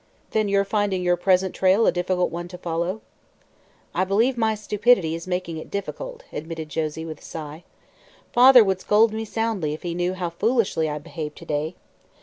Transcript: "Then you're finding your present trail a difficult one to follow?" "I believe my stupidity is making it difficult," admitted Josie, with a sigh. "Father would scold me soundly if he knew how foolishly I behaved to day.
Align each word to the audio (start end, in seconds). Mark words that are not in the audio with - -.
"Then 0.31 0.47
you're 0.47 0.65
finding 0.65 1.03
your 1.03 1.15
present 1.15 1.53
trail 1.53 1.85
a 1.85 1.91
difficult 1.91 2.31
one 2.31 2.47
to 2.47 2.57
follow?" 2.57 3.01
"I 3.93 4.03
believe 4.03 4.35
my 4.35 4.55
stupidity 4.55 5.13
is 5.13 5.27
making 5.27 5.57
it 5.57 5.69
difficult," 5.69 6.23
admitted 6.33 6.69
Josie, 6.69 7.05
with 7.05 7.19
a 7.19 7.23
sigh. 7.23 7.63
"Father 8.33 8.63
would 8.63 8.81
scold 8.81 9.13
me 9.13 9.25
soundly 9.25 9.75
if 9.75 9.83
he 9.83 9.93
knew 9.93 10.15
how 10.15 10.31
foolishly 10.31 10.89
I 10.89 10.97
behaved 10.97 11.37
to 11.37 11.45
day. 11.45 11.75